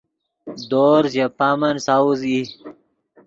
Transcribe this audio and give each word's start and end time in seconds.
دورز 0.69 1.11
ژے 1.15 1.25
پامن 1.37 1.75
ساؤز 1.85 2.21
ای 2.29 2.39